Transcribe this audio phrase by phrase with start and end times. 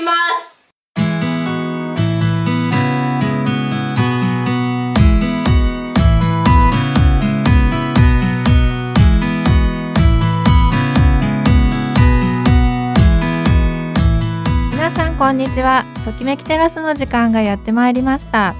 [0.00, 0.72] します。
[14.70, 15.84] 皆さんこんにちは。
[16.06, 18.54] ときめきテラスの時間がやってまいりました。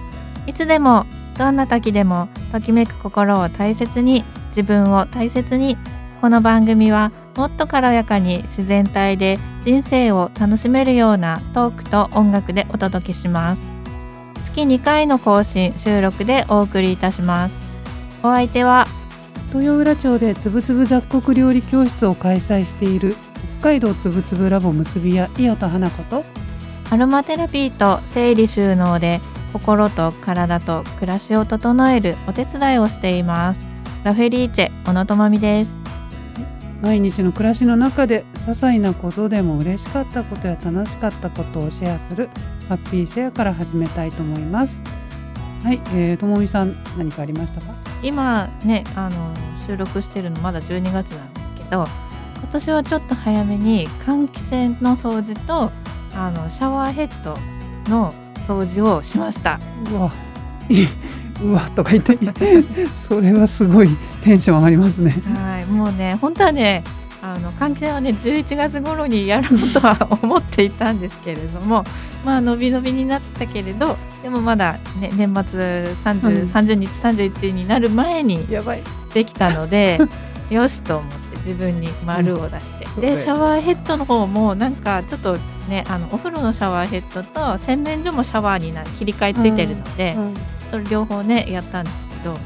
[0.46, 1.06] いつでも
[1.38, 5.78] どんな時でもときめく心を大切に自分を大切に
[6.20, 13.62] この番組はもっと軽やかに自然体で人生を楽しめるようなトークと音楽でお届けします。
[14.44, 17.54] 月2回の更新収録でお送りいたします。
[18.22, 18.86] お相手は
[19.54, 23.16] 豊浦町でつぶつぶ雑穀料理教室を開催している
[23.60, 26.24] 北海道つぶつぶラボ結び屋伊予田花子と
[26.90, 29.20] アロマテラピーと整理収納で
[29.52, 33.66] 心と体と暮らしを整えるお手伝いをしています。
[34.04, 35.79] ラフェリーチェ小野智美です
[36.82, 42.30] 毎日の暮らしの中で些細なことでも嬉しかったことや楽しかったことをシェアする
[42.68, 44.80] ハッピーシェアから始めたいと思います。
[45.62, 47.74] はい、えー、ともみさん何かありましたか？
[48.02, 49.34] 今ねあの
[49.66, 51.86] 収録してるのまだ12月なんですけど
[52.38, 55.70] 今年はちょっと早めに換気扇の掃除と
[56.14, 57.36] あのシャワーヘッド
[57.90, 58.14] の
[58.46, 59.60] 掃除をしました。
[59.92, 60.10] うわ
[60.70, 60.86] い
[61.42, 62.16] うわとか言って
[63.08, 63.88] それはすごい
[64.22, 65.14] テンション上がりますね。
[65.34, 66.84] はいもうね本当はね
[67.22, 71.84] あの換気扇はね11月頃にやろうとは思っていたんですけれども
[72.24, 76.50] まあ伸び伸びになったけれどでもまだ、ね、年末 30,、うん。
[76.50, 78.46] 30日31になる前に
[79.12, 79.98] できたので
[80.50, 83.00] よしと思って自分に丸を出して、うん。
[83.00, 85.36] でシャワーヘッドの方もなんかちょっと
[85.68, 90.34] ねあのお風呂のシャワーヘッドと洗面所もシャワーにな切り替えついてるので、うん
[90.70, 92.36] それ両方ねやったんですけど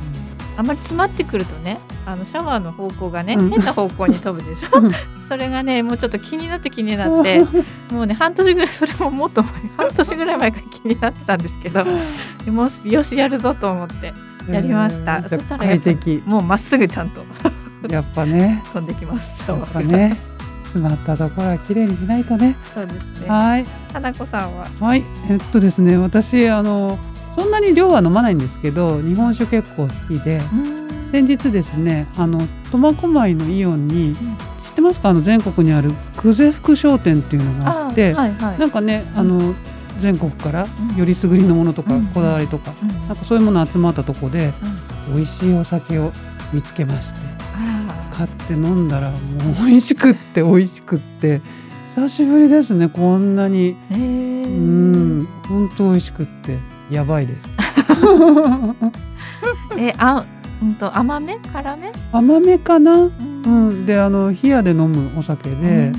[0.56, 3.50] あんまり詰まってくるとねあのシャワーの方向がね、うん。
[3.50, 4.78] 変な方向に飛ぶでしょ？
[4.78, 4.90] うん。
[5.28, 7.44] それがねもうちょっと気になって気になって
[7.90, 11.84] もうね半年ぐらいそれももっと前半年ぐらい前から気になってたんですけど
[12.52, 14.12] もし よしやるぞと思って
[14.50, 15.16] やりました。
[15.16, 15.64] えーそしたら
[16.26, 17.24] もうまっすぐちゃんと
[17.88, 18.62] やっぱね。
[18.72, 20.16] 飛んできますやっぱね
[20.64, 22.54] 詰まったところは綺麗にしないとね。
[22.74, 23.28] そうですね。
[23.28, 23.64] はい。
[23.92, 24.66] 花子さんは？
[24.80, 26.98] はい、えっとですね、私あの
[27.34, 30.40] そんなに量は飲まないんですけど、日本酒結構好きで、
[31.10, 32.40] 先日ですね、あの
[32.70, 34.14] 苫小牧のイオンに、
[34.64, 35.10] 知ってますか？
[35.10, 38.58] あの全国にある久世福商店っていうのがあって、はいはい。
[38.58, 39.54] なんかね、あの
[40.00, 42.06] 全国からよりすぐりのものとか、うん。
[42.06, 42.88] こだわりとか、うん。
[42.88, 44.52] なんかそういうもの集まったとこで、
[45.08, 45.14] うん。
[45.14, 46.12] 美味しいお酒を
[46.52, 47.20] 見つけまして、
[47.56, 49.20] あ買って飲んだらもう
[49.66, 51.40] 美味しくって美味しくって、
[51.94, 53.76] 久しぶりですね、こんなに。
[53.90, 56.58] うん、本当美味しくって
[56.90, 57.48] やばいです。
[59.76, 60.24] えあ
[60.62, 61.38] うんと甘め？
[61.52, 61.92] 辛め？
[62.12, 63.04] 甘めかな？
[63.04, 63.12] う
[63.46, 65.92] うん、で、あの冷やで飲むお酒で、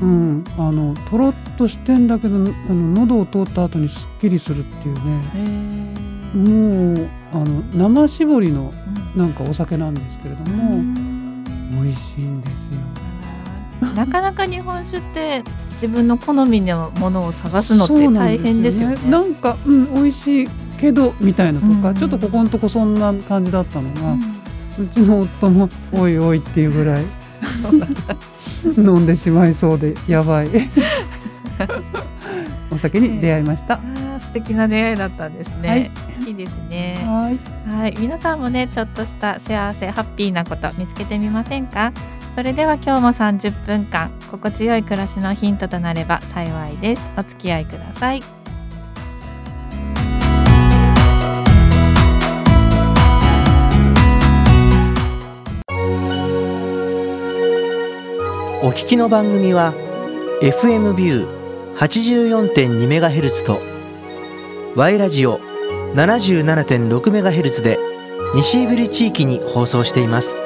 [0.00, 2.52] うん、あのとろっとしてんだけど、あの
[3.06, 5.00] 喉を通った後にすっきりするっていうね。
[6.34, 8.72] もうあの生搾りの
[9.14, 11.44] なんかお酒なんですけれどうも、ん。
[11.82, 12.78] 美味しいんですよ。
[13.94, 15.42] なかなか日本酒って
[15.76, 18.96] 自分の好みのものを探すのって大変ですよね。
[19.10, 20.48] なんか、うん、美味しい
[20.78, 24.12] けどみたいなとか、うんちょっとここのとこそんな感じだったのが。
[24.12, 24.36] うん
[24.78, 27.04] うちの夫も「おいおい」っていうぐらい
[28.76, 30.50] 飲んでしまいそうでやばい
[32.70, 33.76] お酒に出会いました。
[33.76, 35.68] あー素敵な出会いだったんですね。
[35.68, 35.90] はい
[36.26, 36.98] いいですね。
[37.06, 37.38] はい
[37.74, 41.90] はい、皆さんもねちょっとした幸せハッピーなこと見つけてみませんか？
[42.36, 47.10] それでは今日も30分間心地よい暮らしのヒントとなれば幸いです。
[47.16, 48.22] お付き合いください。
[58.62, 59.72] お聞きの番組は
[60.42, 63.62] FM ビュー 84.2MHz と
[64.78, 65.38] Y ラジオ
[65.94, 67.78] 77.6MHz で
[68.34, 70.45] 西胆振地域に放送しています。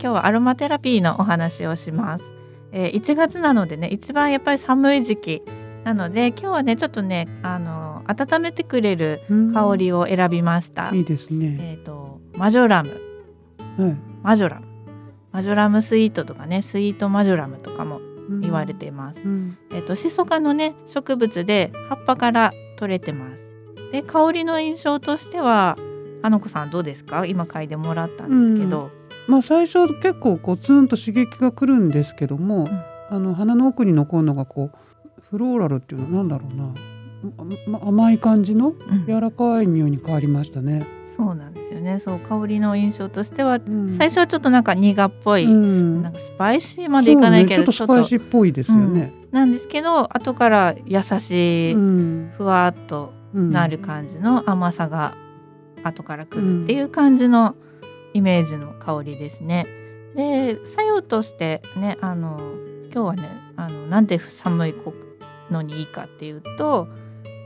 [0.00, 2.24] 今日はアロマテラピーのお話をします、
[2.72, 5.42] えー1月なのでね一番やっぱり寒い時期
[5.84, 9.20] なので今日はねちょっとねあの温めてくれる
[9.52, 11.58] 香りを選びました、いいですね。
[11.60, 12.90] えっ、とマジョラム。
[13.78, 13.96] はい。
[14.22, 14.66] マジョラム。
[15.32, 18.00] マジョラムスイートとかねスイートマジョラムとかも
[18.42, 19.58] 言われています、うん。
[19.72, 23.44] えっ、とシソ科のね植物で葉っぱから取れてます。
[23.92, 25.76] で香りの印象としては
[26.22, 27.26] 花子さんどうですか？
[27.26, 28.90] 今嗅いでもらったんですけど、
[29.28, 32.84] まあ最初結構こうツンと刺激が来るんですけども、ん。
[33.08, 39.06] あの鼻の奥に残るのがこうフローラルっていうのはなんだろうな、ま甘い感じのうん。
[39.06, 40.86] 柔らかい匂いに変わりましたね。
[41.16, 41.98] そうなんですよね。
[41.98, 43.92] そう香りの印象としてはうん。
[43.92, 46.02] 最初はちょっとなんか苦っぽい、うん。
[46.02, 49.12] なんかスパイシーまでいかないけど、ね、ちょっとスパイシーっぽいですよね。
[49.32, 52.32] なんですけど後から優しい、うん。
[52.36, 55.14] ふわっとうんなる感じの甘さが
[55.82, 57.54] 後からくるっていう感じの
[58.16, 59.66] イメージの香りですね。
[60.14, 62.38] で作用としてねあの
[62.86, 64.74] 今日はねあのなんで寒い
[65.50, 66.88] のにいいかっていうと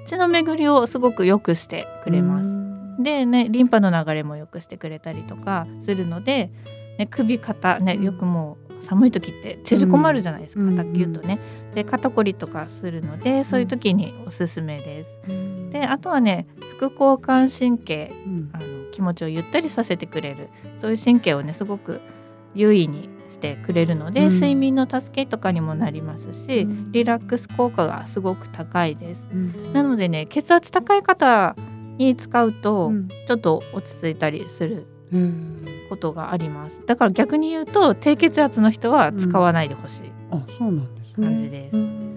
[0.07, 3.03] 血の巡りをすごく良くしてくれます。
[3.03, 6.53] でねリンパの流れも良くしてくれたりとかするので、
[6.99, 11.41] ね、首肩ねよくもう寒い時って縮こまるじゃないですか、うん肩ギュッとね。
[11.75, 15.19] で肩こりとかするのでそういう時におすすめです。
[15.29, 16.47] うんであとはね
[16.79, 20.49] 副交感神経うんあの気持ちをゆったりさせてくれる。
[20.79, 22.01] そういう神経をねすごく
[22.55, 24.29] 優位にしてくれるので、うん。
[24.31, 26.93] 睡眠の助けとかにもなりますし、うん。
[26.93, 29.21] リラックス効果がすごく高いです。
[29.33, 29.73] うん。
[29.73, 31.55] なのでね血圧高い方
[31.97, 33.09] に使うと、うん。
[33.09, 34.87] ちょっと落ち着いたりする
[35.89, 36.81] ことがあります。
[36.87, 41.27] だから逆に言うと低血圧の人は使わないでほしい、あそうなんですね。
[41.27, 41.77] 感じです。
[41.77, 42.10] うん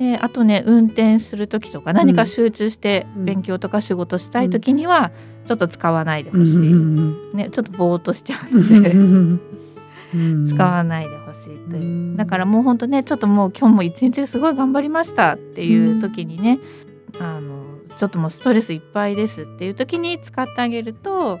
[0.00, 3.24] であとね運転する時とか何か集中してうん。
[3.26, 5.12] 勉強とか仕事したい時には
[5.46, 8.94] ちょっと使わないでほしい、うんね、ちょっとぼーっとしちゃううので
[10.16, 12.16] ん 使わないでほしいという、うん。
[12.16, 16.58] だからもうほんとねちょっともう今日も一日すごい頑張りましたっていう時にね、
[17.20, 17.64] あの
[17.98, 21.38] ちょっともうストレスいっぱいですっていう時に使ってあげると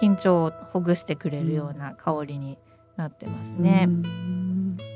[0.00, 2.58] 緊張をほぐしてくれるような香りに
[2.96, 3.86] なってますね。
[3.88, 4.37] うん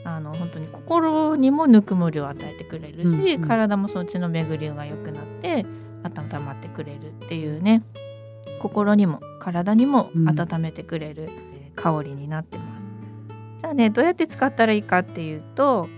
[0.04, 5.64] あの本当に心にもぬくもりを与えてくれるし、うんうん体もその血の巡りが良くなって
[6.02, 7.82] 温まってくれるっていうね
[8.60, 12.82] 心にも体にもうん温めてくれる、えー香りになってます。
[13.60, 15.88] じゃあねどうやって使ったらいいかっていうと、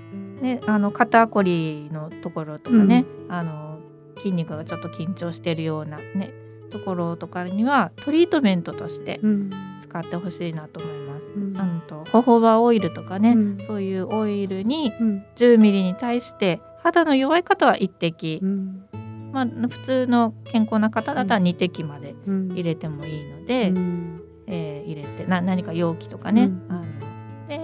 [0.41, 3.79] ね、あの肩こりのところとかね、あの
[4.17, 6.33] 筋肉がちょっと緊張してるようなね
[6.71, 9.51] ところとかにはトリートメントとしてうん
[9.83, 10.99] 使ってほしいなと思います。
[10.99, 11.04] うん
[11.35, 11.83] うん。
[11.87, 13.59] とホホバオイルとかね、うん。
[13.67, 15.25] そういうオイルにうん。
[15.37, 18.85] 10ミリに対して肌の弱い方は1滴、うん。
[19.33, 22.49] まあ、普通の健康な方だったら2滴までうん。
[22.53, 24.21] 入れてもいいので、うん。
[24.47, 26.67] えー入れてな何か容器とかね、うん。
[26.69, 26.83] あ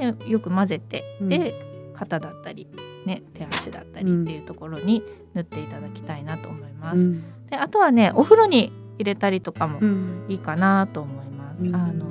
[0.08, 1.28] のでよく混ぜて、うん。
[1.28, 1.54] で
[1.94, 2.66] 肩だったり、
[3.04, 4.22] ね、手足だったりうん。
[4.22, 5.02] っていうところに
[5.34, 6.98] 塗っていただきたいなと思います。
[6.98, 7.22] うん。
[7.50, 10.24] であとはねお風呂に入れたりとかもうん。
[10.28, 11.62] いいかなと思います。
[11.62, 11.74] うん。
[11.74, 12.06] あの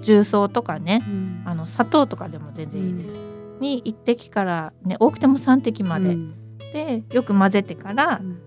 [0.00, 1.42] 重曹とかねうん。
[1.44, 3.14] あの砂糖とかでも全然いいです。
[3.60, 6.34] に1滴から、ね、多くても3滴まで、うん。
[6.72, 8.40] でよく混ぜてからうん。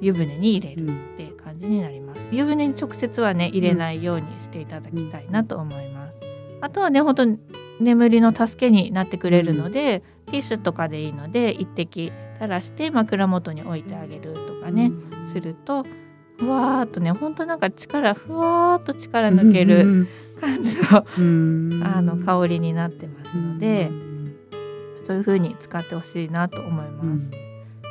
[0.00, 0.94] 湯船に入れるうん。
[0.94, 2.22] って感じになります。
[2.30, 6.14] 湯船に直接はね入れないようにしていただきたいなと思います。
[6.60, 7.38] あとはね本当に
[7.80, 14.90] 眠りの助けになってくれるので、ティッシュとかでいいので1滴垂らして枕元に置いてあげるとかね、
[15.32, 15.84] すると
[16.38, 20.08] ふわーっとね本当なんか力ふわーっと力抜ける
[20.40, 23.90] 感じのうんあの香りになってますので、
[25.04, 27.06] そういう風に使ってほしいなと思います。
[27.06, 27.30] うん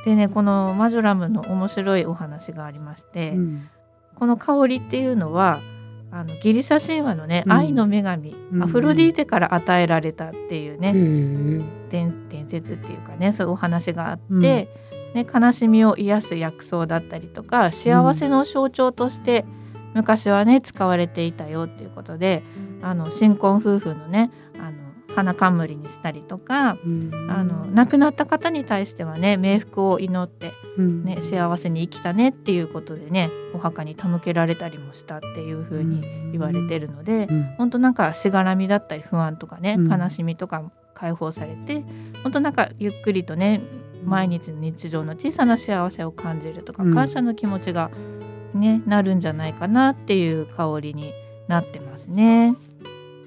[0.06, 3.70] でねこのマジョラムの面白いお話がありまして、うん
[4.16, 5.60] この香りっていうのは
[6.12, 7.52] あのギリシャ神話のね、うん。
[7.52, 8.64] 愛の女神、うん。
[8.64, 10.94] アフロディーテから与えられたっていうね、
[11.90, 14.70] 伝伝説っていうかねそういうお話があって、
[15.14, 19.46] ね、悲しみを癒す薬草だったりとか幸せの象徴として
[19.96, 22.44] 昔はね使われていたよっていうことで
[22.82, 24.86] あの新婚夫婦のねあの
[25.16, 27.12] 花冠にしたりとかうん。
[27.30, 31.04] あの亡くなった方に対してはね冥福を祈って、うん。
[31.04, 37.44] ね、幸せに生きたねっていうことでねお墓に手向けられたりもしたっていう風に言われてるので、うん。
[37.58, 39.92] 本当なんかしがらみだったり不安とかね、うん。
[39.92, 41.84] 悲しみとか解放されて
[42.24, 43.62] 本当なんかゆっくりとね
[44.04, 46.94] 毎日の日常の小さな幸せを感じるとか、うん。
[46.94, 47.90] 感謝の気持ちが
[48.56, 51.12] ねなるんじゃないかなっていう香りに
[51.48, 52.56] なってますね。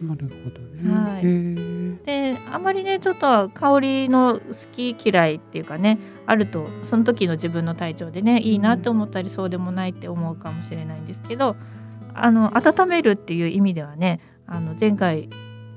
[0.01, 0.95] なるほどね。
[0.95, 4.41] はいであまりねちょっと香りの好
[4.73, 11.57] き嫌いっていうかねあるとその時の自分の体調でねいいなって思ったりそうでもないって思うかもしれないんですけど
[12.15, 15.29] あの温めるっていう意味ではねあの前回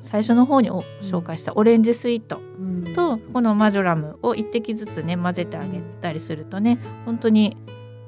[0.01, 7.58] 最初の方にお紹介したオレンジスイートうんとこのマジョラムを1滴ずつね混ぜてあげたりするとね本当に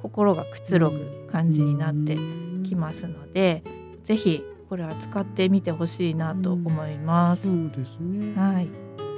[0.01, 2.15] 心がくつろぐ感じになって
[2.63, 3.63] きますので
[4.03, 7.47] 是非これは使ってみてほしいなと思います。
[7.47, 8.33] そうですね。
[8.35, 8.69] はい。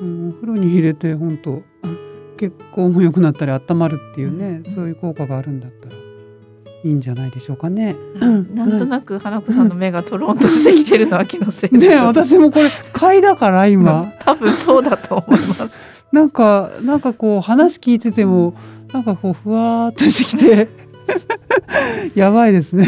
[0.01, 0.29] うん。
[0.29, 1.87] お風呂に入れて本当あ
[2.37, 7.95] 血行も良くなったり温まるっていうね、うんそういう効果があるんだったらいいんじゃないでしょうかね。
[8.19, 14.13] なんとなく花子さんの目がとろんとしてきてるのは気のせいね私もこれ買いだから今。
[14.19, 15.69] 多分そうだと思います。
[16.11, 18.55] なんかなんかこう話聞いてても
[18.93, 20.67] なんかこうふわーっとしてきて
[22.15, 22.87] やばいですね。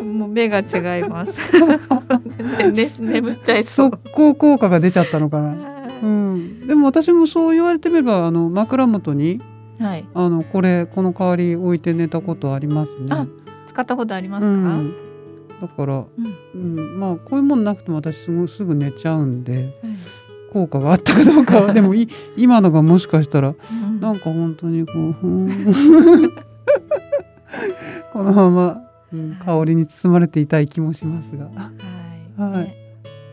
[0.00, 0.18] うん。
[0.18, 1.32] もう目が違います。
[2.72, 3.90] ね、眠っちゃいそう。
[3.90, 5.54] 速攻効果が出ちゃったのかな、
[6.02, 9.40] うん、でも私もそう言われてみればあの枕元に
[9.78, 10.04] はい。
[10.14, 13.08] あのこれこの代わり置いて寝たことありますね。
[13.10, 13.26] あ
[13.68, 14.48] 使ったことありますか？
[14.48, 14.94] うん、
[15.60, 16.04] だから、
[16.54, 16.76] うん。
[16.76, 19.72] うん、まあこういうもんなくても私すぐすぐ寝ちゃうんではい
[20.52, 21.72] 効果があったかどうかは。
[21.72, 24.00] でもい 今のがもしかしたらうん。
[24.00, 25.14] なんか本当にこう
[28.12, 28.82] このまま、
[29.12, 31.44] うん、香りに包まれていたい気もしますが。
[31.44, 31.54] はい。
[32.40, 32.84] はいね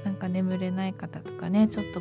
[0.03, 1.99] なんか眠れない方とかね、ちょっと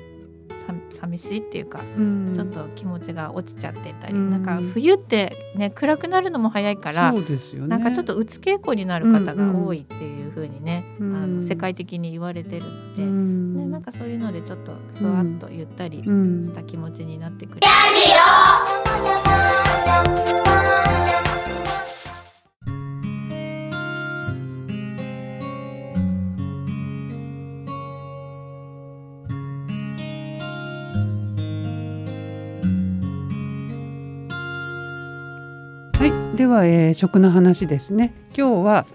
[0.66, 1.80] さ寂しいっていうか。
[1.96, 7.68] うんちょっと気持ちが落ちちゃってたり、うんなんか冬ってね暗くなるのも早いから、そうですよね。
[7.68, 17.60] なんかちょっとうつ傾向になる方が多いっていう風にね、うんあの世界的に言われてるので、うんね、なんかそういうのでちょっとふわっとゆったりうんした気持ちになってくる。
[17.62, 17.70] は
[20.46, 20.49] い、
[36.36, 38.14] では、えー食の話ですね。
[38.36, 38.86] 今日は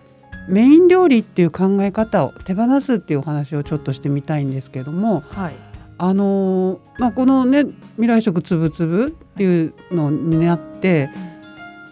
[0.47, 5.53] メイン料理っていう考え方を手放すっていうお話をちょっとしてみたいんですけども、はい。
[5.97, 7.65] あのーまあこのね
[7.95, 11.09] 未来食つぶつぶっていうのになって、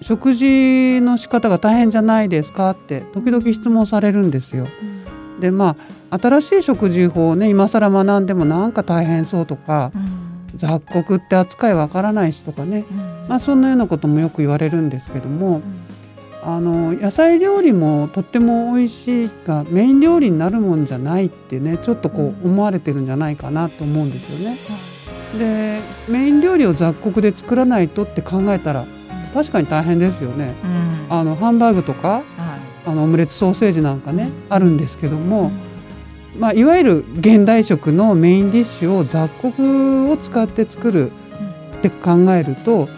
[0.02, 4.68] 食事の仕方が大変じゃないですかって時々質問されるんですよ。
[5.40, 5.76] でま
[6.10, 9.92] あ新しい食事法をね今更学んでもなんか大変そうとか
[10.56, 12.86] 雑穀って扱いわからないしとかね、
[13.28, 15.62] まあ、そんなようなこともよく言われるんですけども
[16.46, 24.58] あの野菜料理もとっても美味しいがメイン料理になるもんじゃないってねちょっとこう思われてるんじゃないかなと思うんですよね。
[25.40, 28.86] でメイン料理を雑穀で作らないとって考えたら
[29.34, 30.54] 確かに大変ですよね。
[30.64, 31.06] うん。
[31.10, 32.60] あのハンバーグとかはい。
[32.86, 35.44] あのオムレツソーセージなんかねあるんですけども、
[36.36, 36.40] うん。
[36.42, 41.12] まあ、いわゆる現代食のメインディッシュを雑穀を使って作る
[41.78, 42.90] って考えると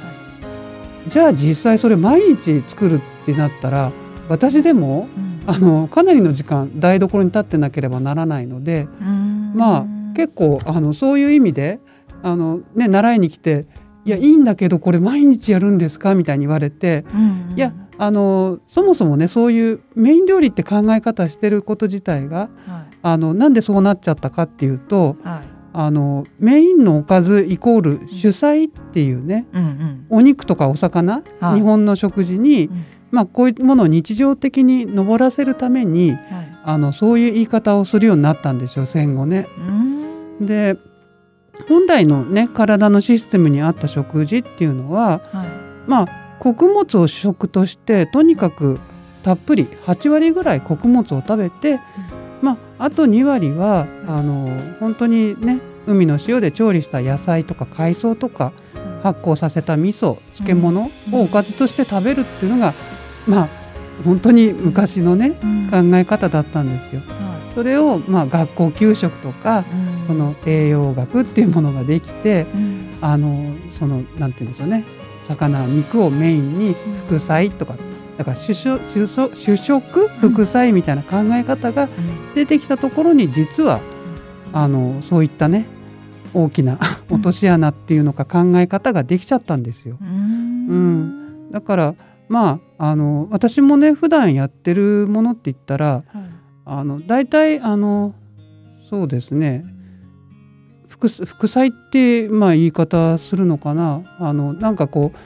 [1.07, 3.91] じゃあ実際それ毎日作るってなったら
[4.29, 5.35] 私でもうん。
[5.47, 9.53] あのかなりの時間台所に立ってなければならないのでうん。
[9.55, 9.85] まあ
[10.15, 11.79] 結構あのそういう意味で
[12.23, 13.67] あの、ね、習いに来て
[14.05, 17.53] 「いやいいんだけどこれ毎日やるんですか?」みたいに言われてうん。
[17.55, 22.95] いやあのそもそもねそういうメイン料理って考え方してること自体がはい。
[23.03, 30.05] あのなんでそうなっちゃったかっていうとはいあのメインのおかずイコール主菜っていうねうんうん。
[30.09, 31.55] お肉とかお魚、はい。
[31.55, 32.85] 日本の食事に、うん。
[33.11, 36.19] まあ、こういうものを日常的に上らせるためにはい。
[36.63, 39.49] あのそういう言い方をするようになったんですよ戦後ね。
[39.57, 39.61] う
[40.43, 40.45] ん。
[40.47, 40.77] で
[41.67, 45.47] 本来のね体のシステムに合った食事っていうのははい。
[45.87, 46.07] まあ
[46.39, 48.79] 穀物を主食としてとにかく
[49.23, 52.14] たっぷり8割ぐらい穀物を食べて、まあ、
[52.77, 58.53] あと2割はあの本当にね海の塩で調理した野菜とか海藻とか
[59.03, 62.73] 発酵させた味噌漬物をおかずとして食べるっていうのが、
[63.27, 63.49] まあ
[64.03, 65.55] 本当に昔のねうん。
[65.69, 67.01] 考え方だったんですよ。
[67.01, 69.63] はそれをまあ学校給食とか
[70.07, 72.89] その栄養学っていうものができてうん。
[73.01, 74.83] あのそのなんて言うんでしょうね。
[75.27, 76.75] 魚肉をメインに
[77.07, 77.75] 副菜とか
[78.17, 81.89] だから主食主食主食副菜みたいな考え方が
[82.33, 83.81] 出てきたところに実は
[84.53, 85.67] あのそういったね
[86.33, 86.79] 大きな
[87.09, 89.97] 落とし穴っていうのか考え方ができちゃったんですよ。
[90.01, 91.51] ううん。
[91.51, 91.95] だから
[92.27, 96.35] まああの私もね普段やってるものって言ったらはい。
[96.67, 98.15] あの大体あの
[98.89, 99.65] そうですね。
[100.87, 104.03] 副副菜ってまあ言い方するのかな。
[104.19, 105.17] あのなんかこう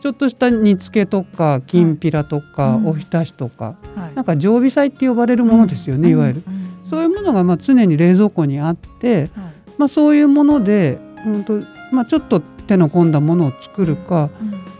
[0.00, 2.86] ちょっとした煮付けとかきんぴらとか、うん。
[2.88, 4.14] おひたしとかはい。
[4.14, 6.42] なんか常備菜って呼ばれるものですよね、いわゆる。
[6.46, 6.90] うん。
[6.90, 9.30] そういうものがまあ常に冷蔵庫にあって、はい。
[9.78, 11.60] まあ、そういうもので本当、
[11.92, 14.30] まあ、ちょっと手の込んだものを作るか、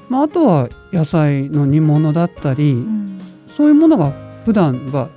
[0.08, 3.20] まあ、あとは野菜の煮物だったり、うん。
[3.56, 4.12] そういうものが
[4.44, 5.10] 普段は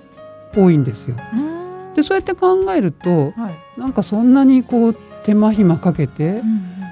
[0.56, 1.16] 多いんですよ。
[1.34, 1.94] うん。
[1.94, 3.80] でそうやって考えるとはい。
[3.80, 6.42] なんかそんなにこう手間暇かけて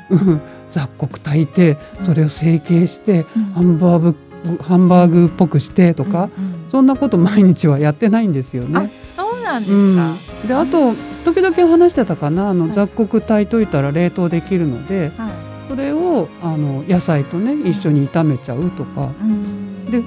[0.09, 2.05] う、んうん 雑穀炊いてうん。
[2.05, 3.43] それを成形して、うん。
[3.53, 4.15] ハンバーグ
[4.61, 6.53] ハンバーグっぽくしてとか、うん。
[6.53, 8.91] うんそんなこと毎日はやってないんですよあね。
[9.15, 10.15] そうなんでうん。
[10.15, 10.93] すか、であと
[11.25, 12.75] 時々話してたかなあのはい。
[12.75, 15.31] 雑穀炊いといたら冷凍できるのではい。
[15.67, 19.11] それをあの野菜とね一緒に炒めちゃうとか。
[19.19, 19.85] うん。
[19.89, 20.03] で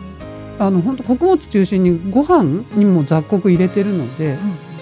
[0.60, 4.38] あの本当穀物中心にご飯にも雑穀入れてるので、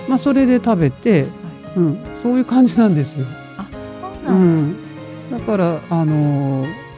[0.07, 1.27] まあ、それで食べて、
[1.75, 3.25] うん、そういう感じなんですよ。
[3.57, 3.67] あ
[4.27, 4.90] そううなんですん、
[5.31, 6.91] だからあのー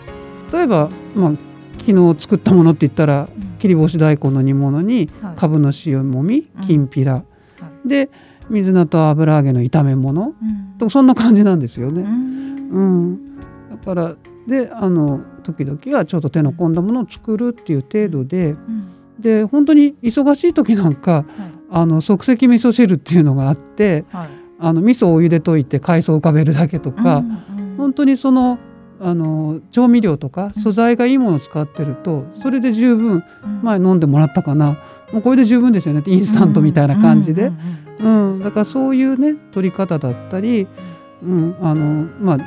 [0.53, 1.33] 例えば、まあ、
[1.79, 5.37] 昨日作ったものって言ったら切り干し大根の煮物にはい。
[5.37, 6.61] かぶの塩もみうん。
[6.62, 7.25] きんぴら、
[7.87, 8.11] で
[8.51, 10.35] 水菜と油揚げの炒め物。
[10.43, 10.79] うん。
[10.79, 12.03] とそんな感じなんですよね。
[12.03, 12.69] うん。
[12.71, 12.81] う
[13.15, 13.39] ん、
[13.71, 18.89] だからであの時々はちょっと手の込んだものを作るっていう程度でうん。
[19.19, 21.25] で本当に忙しい時なんかはい。
[21.71, 24.29] あの即席味噌汁っていうのがあってはい。
[24.59, 27.39] あの味噌をお湯で溶いて海藻を浮かべるだけとか、うんうん
[27.76, 28.59] 本当にその
[29.00, 30.62] あの調味料とかうん。
[30.62, 33.62] 素材がいいものを使ってるとそれで十分うん。
[33.62, 34.79] 前飲んでもらったかな。
[35.12, 36.02] もうこれで十分ですよね。
[36.07, 37.52] インスタントみたいな感じで、
[37.99, 40.67] うんだからそういうね取り方だったり、
[41.23, 41.57] うん。
[41.61, 42.38] あのまあ、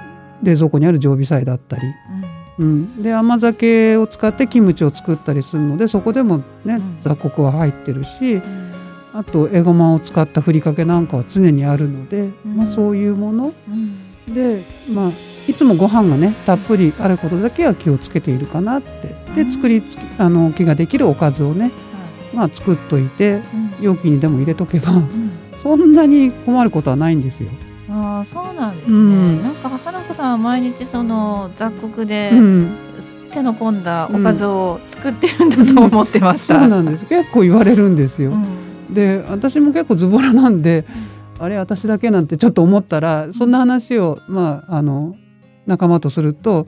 [0.43, 1.83] 冷蔵庫にある常備菜だったり、
[2.59, 6.97] うん、で甘酒を使ってキムチを作ったりするのでそこでもねうん。
[7.01, 8.71] 雑穀は入ってるしうん。
[9.13, 12.55] あとエゴマを使ったふりかけなんかは常にあるので、うん。
[12.57, 15.11] まあ、そういうものうんで、まあ、
[15.47, 19.15] いつもご飯がねたっぷりあることだけは気をつけているかなって。
[19.27, 19.33] うん。
[19.35, 21.71] で作りつきあの気ができるおかずをね、
[22.33, 23.41] まあ、作っといて
[23.79, 23.83] うん。
[23.83, 25.31] 容器にでも入れとけばうん。
[25.61, 27.49] そんなに困ることはないんですよ。
[27.89, 29.43] ああそうなんですね、うん。
[29.43, 32.77] なんか花子さんは毎日その雑穀でうん、
[33.31, 37.05] 手の込んだおかずを作ってるんだと思ってました、そうなんです。
[37.05, 38.31] 結構言われるんですよ。
[38.31, 38.93] うん。
[38.93, 40.83] で私も結構ズボラなんで、
[41.39, 45.15] あれ私だけなんてちょっと思ったらそんな話を、まあ、あの
[45.65, 46.67] 仲間とすると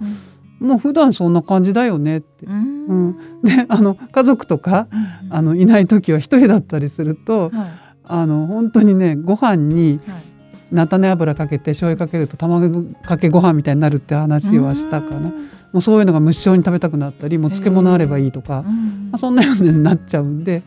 [0.60, 2.46] もう普段そんな感じだよねって。
[2.48, 2.54] うん。
[2.54, 3.08] ううん。
[3.10, 4.88] ん、であの家族とか
[5.30, 7.70] あのいない時は一人だったりするとはい。
[8.10, 10.22] あの本当にねご飯にはい。
[10.70, 15.30] 菜種油かけて醤油かけると卵かけご飯みたいになるって話はしたかな。
[15.72, 19.10] もうそういうのが無性に食べたくなったりもう漬物あればいいとか、まうん。
[19.14, 20.64] あ、そんなようになっちゃうんで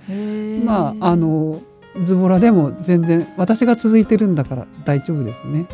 [0.65, 1.61] まああの
[2.05, 5.67] ズボラでも全然私が続いてるんだから大丈夫ですね。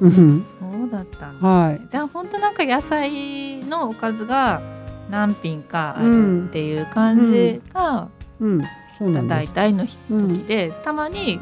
[0.00, 0.44] うん。
[0.60, 1.48] そうだったんだ。
[1.48, 1.80] はい。
[1.90, 4.60] じゃあ本当なんか野菜のおかずが
[5.10, 8.62] 何品かあるっていう感じがうん、
[8.98, 9.28] そうなん。
[9.28, 11.40] 大体の時うんで、たまに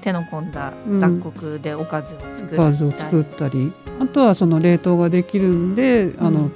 [0.00, 6.50] 手の込んだ雑穀でおかずを作おかるみたいずを作ったり、あとはその冷凍ができるんで、あの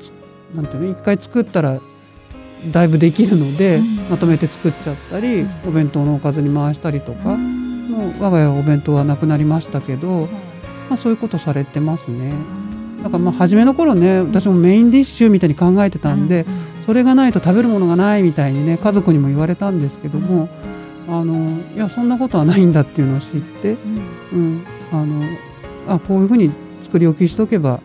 [0.55, 0.91] なんていうの？
[0.91, 1.79] 一回作ったら
[2.71, 3.97] だいぶできるので、うん。
[4.11, 5.51] まとめて作っちゃったり、うん。
[5.69, 7.89] お弁当のおかずに回したりとか、うん。
[7.91, 10.31] もう我が家はお弁当はなくなりましたけど、はい。
[10.89, 12.33] まあそういうことされてますね。
[12.99, 13.03] うん。
[13.03, 16.47] だからまあ初めの頃ね、私もメインディッシュみたいに考えてたんで、
[16.87, 20.49] それがないと食べるものがないみたいにね家族にも言われたんですけども、
[21.09, 24.01] あのいやそんなことはないんだっていうのを知って、うん。
[24.33, 25.23] うん、あの
[25.87, 26.51] あこういうふうに
[26.83, 27.81] 作り置きしとけば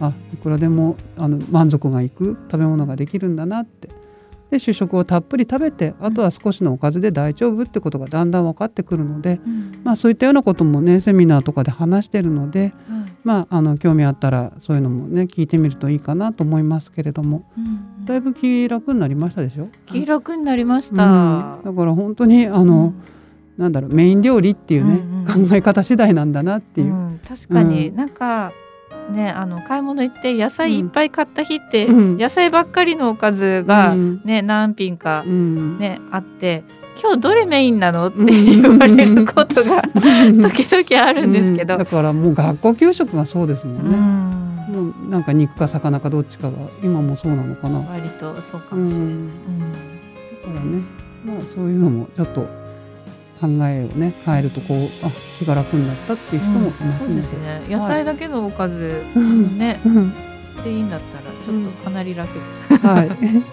[0.00, 3.88] あいくらでもあの満足がいく食べ物ができるんだなって
[4.54, 9.80] で主食をたっぷり食べてあとは少しのおかずで大丈夫ってことがだんだん分かってくるので、うん。
[9.82, 12.72] まあ、そういったようなこともねセミナーとかで話してるので、はい。
[13.24, 17.50] まあ、あの興味あったらそういうのもね聞いてみるといいかなと思いますけれども。
[17.58, 18.04] うん。
[18.04, 19.68] だいぶ気楽になりましたでしょ？
[19.86, 20.96] 黄色くになりましうん。
[20.96, 21.58] た。
[21.64, 22.94] だから本当にあの、
[23.56, 25.48] なんだろうメイン料理っていうね、うんうん。
[25.48, 26.94] 考え方次第なんだなっていう。
[26.94, 27.96] うん確かに、うん。
[27.96, 28.52] なんか
[29.10, 32.18] ねあの買い物行って野菜いっぱい買った日って、うん。
[32.18, 34.20] 野菜ばっかりのおかずが、うん。
[34.24, 35.78] ね何品かうん。
[35.78, 36.64] ね、あって
[37.00, 41.74] 今日どれメインなのって言われることが時々あるんですけど。
[41.74, 41.78] うん。
[41.80, 41.86] だ。
[41.86, 44.90] からもう学校給食がそうですもうんね、ん。
[44.92, 49.08] もうなんか肉か魚かどっちかが今もそうなのかな、だか割とそうかもしれない。
[49.08, 49.72] うん。
[50.54, 50.82] らね
[51.24, 52.63] まあそういうのもちょっと
[53.44, 60.14] 考えをね変えるとこうあ気が楽になったっていう人もいますそうので、ですね野菜だけのおかず、うんねうん
[60.62, 62.86] でいいんだったらちょっとかなり楽です。
[62.86, 63.08] はい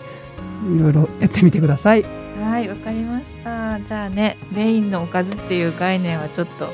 [0.75, 2.06] いろいろやってみてください
[2.39, 3.80] はい、わかりました。
[3.80, 6.69] じゃあね、メインのおかずっていう概念はちょっと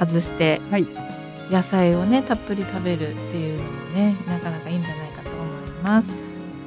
[0.00, 0.86] 外して、はい
[1.50, 6.08] 野菜をねたっぷり食べるっていうのもね、なかなかいいんじゃないかと思います。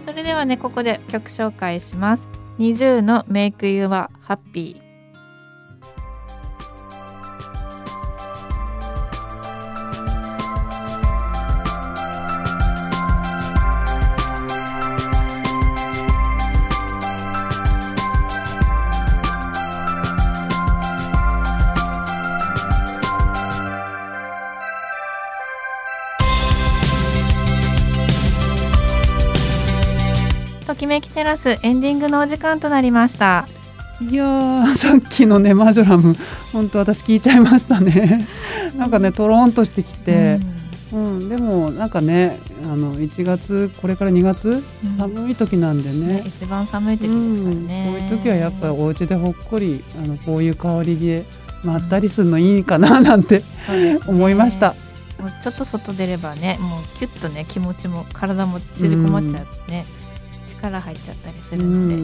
[0.05, 2.38] それではね、ここで曲紹介します。
[2.59, 4.88] 20のメイクユーはハッピー。
[31.19, 33.45] テラスエンディングのお時間となりました。
[33.99, 36.15] いやーさっきのねマジョラム
[36.53, 38.25] 本当私聞いちゃいましたね。
[38.77, 40.39] なんかねとろんとしてきて、
[40.93, 41.27] うん。
[41.27, 44.97] でもなんかねあの1月これから2月うん。
[44.97, 46.21] 寒い時なんでね。
[46.21, 47.43] ね、一番寒い時ですうん。
[47.43, 47.85] からね。
[47.85, 51.25] こういう時はやっぱりお家でほっこりあのこういう香りで
[51.65, 53.99] まったりするのいいかななんてね。
[54.07, 54.73] 思いました。
[55.19, 59.85] もうちょっと外出ればねもうキュッとね気持ちも体も縮こまっちゃってね、
[60.61, 61.95] 力入っちゃったりするので、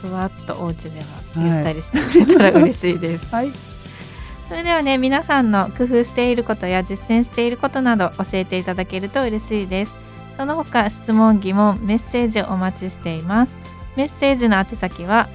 [0.00, 3.34] ふわっとお家ではゆったりしてくれたら嬉しいです。
[3.34, 3.50] はい。
[4.48, 9.94] それではね皆さんの工夫していることや実践していることなど教えていただけると嬉しいです。
[10.36, 13.56] その他質問疑問メッセージお待ちしています。
[13.96, 15.28] メッセージの宛先は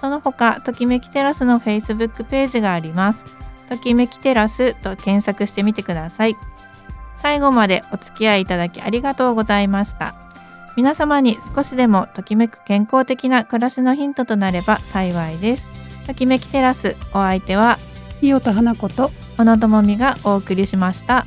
[0.00, 3.24] その他ときめきテラスの Facebook ページがあります。
[3.68, 6.36] ときめきテラスと検索してみてください。
[7.20, 10.14] 最後までお付き合いいただきありがとうございました。
[10.76, 15.66] 皆様に少しでもときめく健康的な暮らしのヒントとなれば幸いです。
[16.06, 17.78] ときめきテラスお相手は
[18.20, 21.26] 伊予田花子と小野智美がお送りしました。